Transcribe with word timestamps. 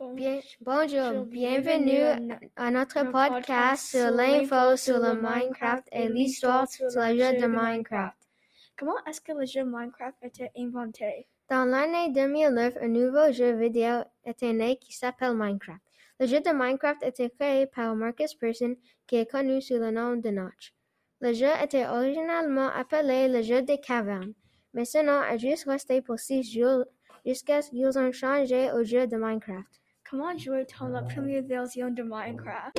Bien, 0.00 0.40
bonjour, 0.62 1.26
bienvenue 1.26 2.32
à 2.56 2.70
notre 2.70 3.04
podcast 3.12 3.90
sur 3.90 4.10
l'info 4.10 4.74
sur 4.76 4.98
le 4.98 5.12
Minecraft 5.12 5.86
et 5.92 6.08
l'histoire 6.08 6.66
sur 6.66 6.86
le 6.86 7.18
jeu 7.18 7.38
de 7.38 7.46
Minecraft. 7.46 8.16
Comment 8.78 8.96
est-ce 9.06 9.20
que 9.20 9.32
le 9.32 9.44
jeu 9.44 9.62
Minecraft 9.62 10.16
a 10.22 10.26
été 10.26 10.50
inventé? 10.56 11.28
Dans 11.50 11.66
l'année 11.66 12.10
2009, 12.14 12.78
un 12.80 12.88
nouveau 12.88 13.30
jeu 13.30 13.52
vidéo 13.52 14.00
était 14.24 14.54
né 14.54 14.76
qui 14.78 14.94
s'appelle 14.94 15.34
Minecraft. 15.34 15.82
Le 16.18 16.26
jeu 16.26 16.40
de 16.40 16.50
Minecraft 16.50 17.02
était 17.02 17.28
créé 17.28 17.66
par 17.66 17.94
Marcus 17.94 18.32
Persson, 18.34 18.76
qui 19.06 19.16
est 19.16 19.30
connu 19.30 19.60
sous 19.60 19.74
le 19.74 19.90
nom 19.90 20.16
de 20.16 20.30
Notch. 20.30 20.72
Le 21.20 21.34
jeu 21.34 21.50
était 21.62 21.86
originalement 21.86 22.70
appelé 22.70 23.28
le 23.28 23.42
jeu 23.42 23.60
des 23.60 23.78
cavernes, 23.78 24.32
mais 24.72 24.86
ce 24.86 25.04
nom 25.04 25.20
a 25.20 25.36
juste 25.36 25.66
resté 25.66 26.00
pour 26.00 26.18
six 26.18 26.42
jours 26.42 26.86
jusqu'à 27.26 27.60
ce 27.60 27.68
qu'ils 27.68 27.98
ont 27.98 28.12
changé 28.12 28.72
au 28.72 28.82
jeu 28.82 29.06
de 29.06 29.16
Minecraft. 29.18 29.79
Comment 30.10 30.36
jouait-on 30.36 30.88
la 30.88 31.02
première 31.02 31.44
version 31.44 31.88
de 31.88 32.02
Minecraft? 32.02 32.76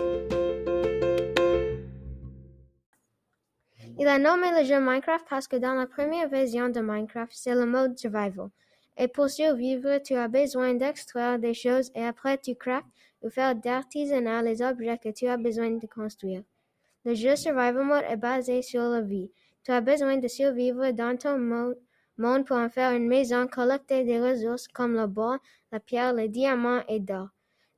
Il 3.98 4.06
a 4.06 4.20
nommé 4.20 4.52
le 4.60 4.66
jeu 4.66 4.82
Minecraft 4.82 5.26
parce 5.30 5.48
que 5.48 5.56
dans 5.56 5.74
la 5.74 5.88
première 5.88 6.28
version 6.28 6.68
de 6.68 6.82
Minecraft, 6.82 7.32
c'est 7.34 7.56
le 7.56 7.66
mode 7.66 7.98
survival. 7.98 8.50
Et 8.98 9.08
pour 9.08 9.30
survivre, 9.30 10.00
tu 10.00 10.14
as 10.16 10.28
besoin 10.28 10.74
d'extraire 10.74 11.40
des 11.40 11.54
choses 11.54 11.90
et 11.96 12.04
après 12.04 12.38
tu 12.38 12.54
craftes 12.56 12.88
ou 13.22 13.30
faire 13.30 13.56
d'artisanat 13.56 14.42
les 14.42 14.62
objets 14.62 14.98
que 14.98 15.10
tu 15.10 15.28
as 15.28 15.38
besoin 15.38 15.72
de 15.72 15.88
construire. 15.88 16.44
Le 17.06 17.14
jeu 17.14 17.38
Survival 17.38 17.86
Mode 17.86 18.04
est 18.10 18.18
basé 18.18 18.62
sur 18.62 18.82
la 18.82 19.00
vie. 19.00 19.32
Tu 19.64 19.72
as 19.72 19.80
besoin 19.80 20.18
de 20.18 20.28
survivre 20.28 20.92
dans 20.92 21.18
ton 21.18 21.38
mo- 21.38 21.76
monde 22.22 22.46
pour 22.46 22.58
en 22.58 22.70
faire 22.70 22.94
une 22.94 23.08
maison, 23.08 23.48
collecter 23.48 24.04
des 24.04 24.22
ressources 24.22 24.68
comme 24.68 24.96
le 24.96 25.08
bois, 25.08 25.40
la 25.72 25.80
pierre, 25.80 26.14
les 26.14 26.30
diamants 26.30 26.84
et 26.88 27.00
d'or. 27.00 27.30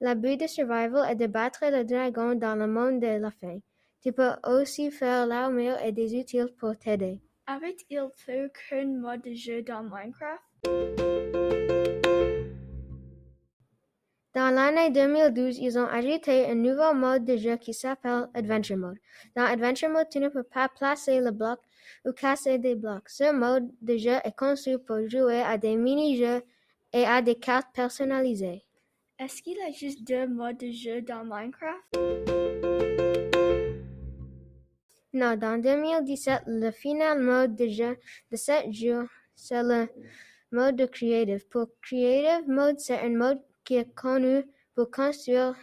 Le 0.01 0.13
but 0.15 0.39
de 0.39 0.47
Survival 0.47 1.09
est 1.09 1.15
de 1.15 1.27
battre 1.27 1.63
le 1.63 1.83
dragon 1.83 2.35
dans 2.35 2.55
le 2.55 2.67
monde 2.67 2.99
de 2.99 3.19
la 3.19 3.31
fin. 3.31 3.59
Tu 4.01 4.11
peux 4.11 4.31
aussi 4.45 4.91
faire 4.91 5.25
l'armure 5.25 5.77
et 5.81 5.93
des 5.93 6.19
outils 6.19 6.41
pour 6.59 6.77
t'aider. 6.77 7.21
Avait-il 7.47 8.09
plus 8.25 8.49
qu'un 8.51 8.85
mode 8.85 9.21
de 9.21 9.33
jeu 9.33 9.61
dans 9.61 9.83
Minecraft? 9.83 11.82
Dans 14.33 14.49
l'année 14.49 14.89
2012, 14.89 15.59
ils 15.59 15.77
ont 15.77 15.85
ajouté 15.85 16.45
un 16.47 16.55
nouveau 16.55 16.95
mode 16.95 17.23
de 17.23 17.37
jeu 17.37 17.55
qui 17.57 17.71
s'appelle 17.71 18.29
Adventure 18.33 18.77
Mode. 18.77 18.97
Dans 19.35 19.43
Adventure 19.43 19.89
Mode, 19.89 20.09
tu 20.09 20.19
ne 20.19 20.27
peux 20.27 20.41
pas 20.41 20.67
placer 20.69 21.19
le 21.19 21.29
bloc 21.29 21.59
ou 22.03 22.13
casser 22.13 22.57
des 22.57 22.73
blocs. 22.73 23.07
Ce 23.09 23.31
mode 23.31 23.69
de 23.83 23.95
jeu 23.95 24.15
est 24.23 24.35
conçu 24.35 24.79
pour 24.79 25.07
jouer 25.07 25.43
à 25.43 25.59
des 25.59 25.75
mini-jeux 25.75 26.41
et 26.93 27.05
à 27.05 27.21
des 27.21 27.35
cartes 27.35 27.67
personnalisées. 27.75 28.65
Est-ce 29.19 29.43
qu'il 29.43 29.55
y 29.55 29.61
a 29.61 29.71
juste 29.71 30.03
deux 30.03 30.27
modes 30.27 30.57
de 30.57 30.71
jeu 30.71 31.03
dans 31.03 31.23
Minecraft? 31.23 31.95
Non, 35.13 35.35
dans 35.35 35.61
2017, 35.61 36.41
le 36.47 36.71
final 36.71 37.19
mode 37.19 37.55
de 37.55 37.67
jeu 37.67 37.97
de 38.31 38.35
7 38.35 38.73
jours, 38.73 39.05
c'est 39.35 39.61
le 39.61 39.87
mode 40.51 40.75
de 40.75 40.87
Creative. 40.87 41.47
Pour 41.49 41.67
Creative 41.83 42.49
Mode, 42.49 42.79
c'est 42.79 42.97
un 42.97 43.09
mode 43.09 43.39
qui 43.63 43.75
est 43.75 43.93
connu 43.95 44.43
pour 44.75 44.91
construire 44.91 45.55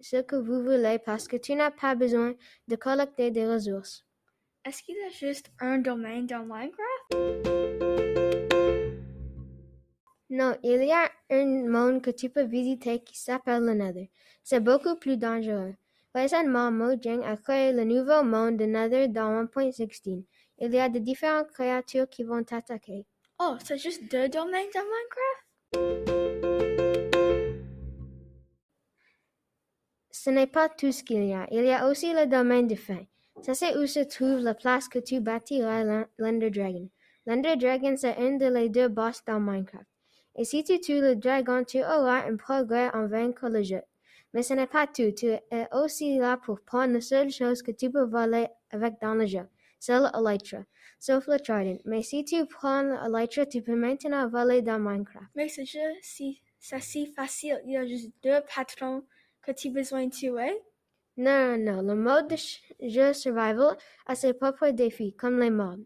ce 0.00 0.22
que 0.22 0.36
vous 0.36 0.62
voulez 0.62 0.98
parce 1.04 1.26
que 1.28 1.36
tu 1.36 1.54
n'as 1.54 1.70
pas 1.70 1.94
besoin 1.94 2.34
de 2.68 2.76
collecter 2.76 3.30
des 3.30 3.46
ressources. 3.46 4.04
Est-ce 4.64 4.82
qu'il 4.82 4.96
y 4.96 5.04
a 5.04 5.10
juste 5.10 5.50
un 5.60 5.78
domaine 5.78 6.26
dans 6.26 6.44
Minecraft? 6.44 7.36
Non, 10.28 10.56
il 10.64 10.84
y 10.84 10.92
a 10.92 11.08
un 11.30 11.68
monde 11.68 12.02
que 12.02 12.10
tu 12.10 12.28
peux 12.28 12.42
visiter 12.42 12.98
qui 12.98 13.16
s'appelle 13.16 13.62
le 13.62 13.74
Nether. 13.74 14.10
C'est 14.42 14.60
beaucoup 14.60 14.96
plus 14.96 15.16
dangereux. 15.16 15.74
Récemment, 16.14 16.72
Mojang 16.72 17.22
a 17.22 17.36
créé 17.36 17.72
le 17.72 17.84
nouveau 17.84 18.24
monde 18.24 18.56
de 18.56 18.64
Nether 18.64 19.06
dans 19.06 19.44
1.16. 19.44 20.24
Il 20.58 20.74
y 20.74 20.80
a 20.80 20.88
de 20.88 20.98
différentes 20.98 21.52
créatures 21.52 22.08
qui 22.08 22.24
vont 22.24 22.42
t'attaquer. 22.42 23.06
Oh, 23.38 23.56
c'est 23.62 23.78
juste 23.78 24.10
deux 24.10 24.28
domaines 24.28 24.70
dans 24.74 24.82
Minecraft? 25.74 26.55
Ce 30.18 30.30
n'est 30.30 30.46
pas 30.46 30.70
tout 30.70 30.92
ce 30.92 31.04
qu'il 31.04 31.24
y 31.24 31.34
a. 31.34 31.46
Il 31.50 31.64
y 31.64 31.70
a 31.70 31.88
aussi 31.88 32.12
le 32.14 32.26
domaine 32.26 32.66
de 32.66 32.74
fin. 32.74 33.04
Ça, 33.42 33.52
c'est 33.52 33.76
où 33.76 33.86
se 33.86 34.00
trouve 34.00 34.38
la 34.38 34.54
place 34.54 34.88
que 34.88 34.98
tu 34.98 35.20
bâtiras 35.20 35.84
l'En- 35.84 36.06
l'Ender 36.18 36.50
Dragon. 36.50 36.88
L'Ender 37.26 37.56
Dragon, 37.56 37.94
c'est 37.98 38.16
un 38.16 38.36
de 38.38 38.46
les 38.46 38.70
deux 38.70 38.88
boss 38.88 39.22
dans 39.26 39.38
Minecraft. 39.38 39.84
Et 40.36 40.44
si 40.44 40.64
tu 40.64 40.80
tues 40.80 41.02
le 41.02 41.16
dragon, 41.16 41.64
tu 41.64 41.80
auras 41.80 42.26
un 42.26 42.36
progrès 42.36 42.88
en 42.94 43.06
vaincre 43.06 43.48
le 43.50 43.62
jeu. 43.62 43.82
Mais 44.32 44.42
ce 44.42 44.54
n'est 44.54 44.66
pas 44.66 44.86
tout. 44.86 45.12
Tu 45.12 45.26
es 45.26 45.68
aussi 45.72 46.16
là 46.16 46.38
pour 46.38 46.60
prendre 46.62 46.94
la 46.94 47.00
seule 47.02 47.30
chose 47.30 47.62
que 47.62 47.70
tu 47.70 47.90
peux 47.90 48.04
voler 48.04 48.46
avec 48.70 48.94
dans 49.02 49.14
le 49.14 49.26
jeu. 49.26 49.46
C'est 49.78 49.98
l'Elytra. 49.98 50.64
Sauf 50.98 51.26
le 51.26 51.38
Trident. 51.38 51.78
Mais 51.84 52.02
si 52.02 52.24
tu 52.24 52.46
prends 52.46 52.82
l'Elytra, 52.82 53.44
tu 53.44 53.60
peux 53.60 53.76
maintenant 53.76 54.28
voler 54.28 54.62
dans 54.62 54.78
Minecraft. 54.78 55.26
Mais 55.34 55.48
ce 55.48 55.62
jeu, 55.62 55.90
c'est 56.00 56.36
si 56.80 57.06
facile. 57.06 57.60
Il 57.66 57.72
y 57.72 57.76
a 57.76 57.86
juste 57.86 58.12
deux 58.22 58.40
patrons 58.54 59.04
que 59.46 59.52
tu 59.52 59.68
as 59.68 59.70
besoin 59.70 60.06
de 60.06 60.10
tuer. 60.10 60.60
Non, 61.16 61.56
non, 61.56 61.82
le 61.82 61.94
mode 61.94 62.28
de 62.28 62.88
jeu 62.88 63.12
survival 63.12 63.76
a 64.06 64.14
ses 64.14 64.34
propres 64.34 64.70
défis, 64.70 65.14
comme 65.14 65.40
les 65.40 65.50
mobs. 65.50 65.84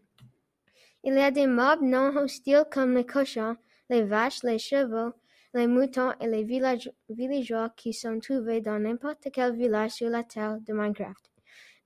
Il 1.03 1.13
y 1.13 1.19
a 1.19 1.31
des 1.31 1.47
mobs 1.47 1.81
non 1.81 2.15
hostiles 2.17 2.65
comme 2.69 2.95
les 2.95 3.05
cochons, 3.05 3.55
les 3.89 4.03
vaches, 4.03 4.43
les 4.43 4.59
chevaux, 4.59 5.13
les 5.53 5.67
moutons 5.67 6.13
et 6.19 6.27
les 6.27 6.43
village- 6.43 6.91
villageois 7.09 7.69
qui 7.75 7.93
sont 7.93 8.19
trouvés 8.19 8.61
dans 8.61 8.79
n'importe 8.79 9.29
quel 9.31 9.55
village 9.55 9.91
sur 9.91 10.09
la 10.09 10.23
terre 10.23 10.59
de 10.59 10.73
Minecraft. 10.73 11.31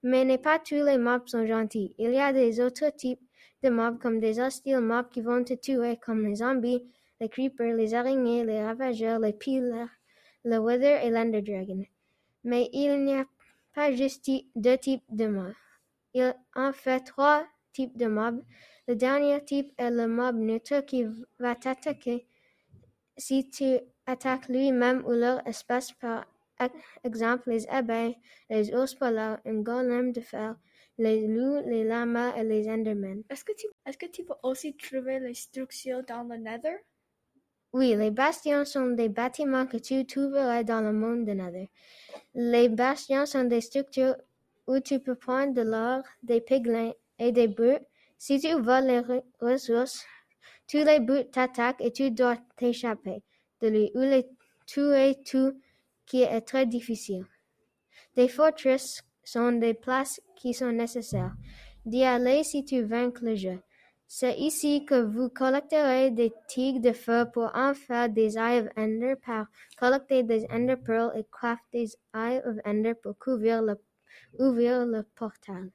Mais 0.03 0.25
n'est 0.25 0.37
pas 0.37 0.59
tous 0.59 0.83
les 0.83 0.97
mobs 0.97 1.27
sont 1.27 1.45
gentils. 1.45 1.95
Il 1.97 2.11
y 2.11 2.19
a 2.19 2.33
des 2.33 2.59
autres 2.61 2.89
types 2.95 3.21
de 3.63 3.69
mobs 3.69 3.99
comme 3.99 4.19
des 4.19 4.39
hostiles 4.39 4.79
mobs 4.79 5.09
qui 5.09 5.21
vont 5.21 5.43
te 5.43 5.53
tuer 5.53 5.97
comme 5.97 6.25
les 6.25 6.35
zombies, 6.35 6.83
les 7.19 7.29
creepers, 7.29 7.75
les 7.75 7.93
araignées, 7.93 8.43
les 8.43 8.63
ravageurs, 8.63 9.19
les 9.19 9.33
pillars, 9.33 9.89
le 10.45 10.57
wither 10.59 11.03
et 11.05 11.09
l'ender 11.11 11.41
dragon. 11.41 11.83
Mais 12.45 12.69
il 12.73 13.03
n'y 13.05 13.13
a 13.15 13.25
pas 13.73 13.91
juste 13.93 14.29
deux 14.55 14.77
types 14.77 15.03
de 15.09 15.27
mobs. 15.27 15.53
Il 16.13 16.35
en 16.55 16.73
fait 16.73 17.01
trois 17.01 17.45
types 17.73 17.97
de 17.97 18.07
mobs. 18.07 18.43
Le 18.87 18.95
dernier 18.95 19.43
type 19.45 19.73
est 19.77 19.91
le 19.91 20.07
mob 20.07 20.37
neutre 20.37 20.81
qui 20.85 21.05
va 21.39 21.55
t'attaquer 21.55 22.27
si 23.17 23.49
tu 23.49 23.79
attaques 24.05 24.47
lui-même 24.47 25.03
ou 25.05 25.11
leur 25.11 25.45
espèce 25.47 25.91
par 25.91 26.25
ex- 26.61 26.73
exemple 27.03 27.49
les 27.49 27.67
abeilles, 27.67 28.17
les 28.49 28.73
ours 28.73 28.95
polaires, 28.95 29.41
un 29.45 29.61
golem 29.61 30.13
de 30.13 30.21
fer, 30.21 30.55
les 30.97 31.27
loups, 31.27 31.61
les 31.67 31.83
lamas 31.83 32.33
et 32.37 32.43
les 32.43 32.69
endermen. 32.69 33.23
Est-ce 33.29 33.43
que 33.43 33.51
est-ce 33.85 33.97
que 33.97 34.05
tu 34.05 34.23
peux 34.23 34.35
aussi 34.43 34.75
trouver 34.77 35.19
les 35.19 35.33
structures 35.33 36.03
dans 36.05 36.23
le 36.23 36.37
Nether? 36.37 36.77
Oui, 37.77 37.93
les 37.93 38.09
bastions 38.09 38.63
sont 38.63 38.91
des 38.91 39.09
bâtiments 39.09 39.65
que 39.65 39.75
tu 39.75 40.05
trouveras 40.05 40.63
dans 40.63 40.79
le 40.79 40.93
monde 40.93 41.25
de 41.25 41.33
Nether. 41.33 41.69
Les 42.33 42.69
bastions 42.69 43.25
sont 43.25 43.43
des 43.43 43.59
structures 43.59 44.15
où 44.65 44.79
tu 44.79 45.01
peux 45.01 45.15
prendre 45.15 45.53
de 45.53 45.61
l'or, 45.61 46.01
des 46.23 46.39
piglins 46.39 46.93
et 47.19 47.33
des 47.33 47.49
brutes. 47.49 47.83
Si 48.17 48.39
tu 48.39 48.53
voles 48.53 48.85
les 48.85 49.01
re- 49.01 49.23
ressources, 49.41 50.05
tous 50.69 50.85
les 50.85 51.01
brutes 51.01 51.31
t'attaquent 51.31 51.81
et 51.81 51.91
tu 51.91 52.11
dois 52.11 52.37
t'échapper 52.55 53.21
de 53.59 53.67
lui 53.67 53.91
ou 53.93 53.99
les 53.99 54.25
tuer 54.65 55.17
tout 55.29 55.59
qui 56.05 56.21
est 56.21 56.41
très 56.43 56.65
difficile. 56.65 57.25
Des 58.15 58.29
forteresses 58.29 59.03
sont 59.21 59.51
des 59.51 59.73
places 59.73 60.21
qui 60.37 60.53
sont 60.53 60.71
nécessaires 60.71 61.35
d'y 61.85 62.05
aller 62.05 62.45
si 62.45 62.63
tu 62.63 62.83
vaincres 62.83 63.25
le 63.25 63.35
jeu. 63.35 63.59
C'est 64.07 64.37
ici 64.37 64.85
que 64.85 65.01
vous 65.01 65.29
collecterez 65.29 66.11
des 66.11 66.31
tigres 66.47 66.79
de 66.79 66.93
feu 66.93 67.25
pour 67.33 67.51
en 67.55 67.73
faire 67.73 68.07
des 68.09 68.37
Eye 68.37 68.59
of 68.61 68.67
Ender 68.77 69.15
par 69.25 69.47
collecter 69.77 70.23
des 70.23 70.45
Ender 70.51 70.77
Pearls 70.77 71.11
et 71.17 71.25
craft 71.31 71.63
des 71.73 71.89
Eye 72.13 72.41
of 72.45 72.57
Ender 72.65 72.93
pour 72.93 73.17
couvrir 73.17 73.61
le, 73.61 73.75
ouvrir 74.39 74.85
le 74.85 75.03
portal. 75.03 75.71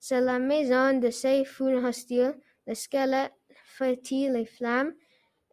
C'est 0.00 0.20
la 0.20 0.38
maison 0.38 0.98
de 0.98 1.10
ces 1.10 1.44
foules 1.44 1.84
hostiles, 1.84 2.34
les 2.66 2.74
squelettes 2.74 3.34
fétis, 3.64 4.28
les 4.30 4.46
flammes 4.46 4.94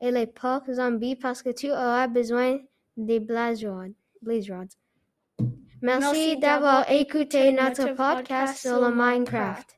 et 0.02 0.12
les 0.12 0.28
porcs 0.28 0.72
zombies 0.72 1.16
parce 1.16 1.44
que 1.44 1.50
tu 1.50 1.70
auras 1.72 2.08
besoin 2.08 2.60
des 2.96 3.20
blaze 3.20 3.66
rods. 3.66 3.96
Blaze 4.22 4.50
rods. 4.50 4.76
Merci, 5.82 6.02
Merci 6.02 6.38
d'avoir 6.38 6.90
écouté 6.90 7.52
notre 7.52 7.94
podcast 7.96 8.58
sur 8.58 8.80
le. 8.80 8.96
Minecraft. 8.96 9.78